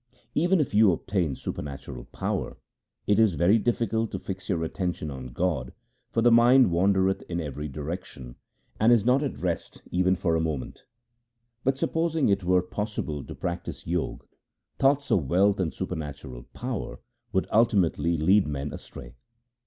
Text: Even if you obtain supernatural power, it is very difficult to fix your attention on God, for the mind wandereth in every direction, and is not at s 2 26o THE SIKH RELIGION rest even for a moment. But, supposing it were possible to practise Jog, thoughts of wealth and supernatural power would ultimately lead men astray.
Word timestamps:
Even 0.33 0.59
if 0.59 0.73
you 0.73 0.91
obtain 0.91 1.35
supernatural 1.35 2.05
power, 2.05 2.57
it 3.05 3.19
is 3.19 3.35
very 3.35 3.59
difficult 3.59 4.09
to 4.09 4.17
fix 4.17 4.49
your 4.49 4.63
attention 4.63 5.11
on 5.11 5.27
God, 5.27 5.73
for 6.09 6.23
the 6.23 6.31
mind 6.31 6.71
wandereth 6.71 7.21
in 7.29 7.39
every 7.39 7.67
direction, 7.67 8.35
and 8.79 8.91
is 8.91 9.05
not 9.05 9.21
at 9.21 9.33
s 9.33 9.33
2 9.33 9.33
26o 9.33 9.33
THE 9.33 9.35
SIKH 9.35 9.43
RELIGION 9.43 9.49
rest 9.51 9.81
even 9.95 10.15
for 10.15 10.35
a 10.35 10.41
moment. 10.41 10.83
But, 11.63 11.77
supposing 11.77 12.29
it 12.29 12.43
were 12.43 12.63
possible 12.63 13.23
to 13.23 13.35
practise 13.35 13.83
Jog, 13.83 14.25
thoughts 14.79 15.11
of 15.11 15.27
wealth 15.29 15.59
and 15.59 15.71
supernatural 15.71 16.45
power 16.51 16.99
would 17.31 17.45
ultimately 17.51 18.17
lead 18.17 18.47
men 18.47 18.73
astray. 18.73 19.13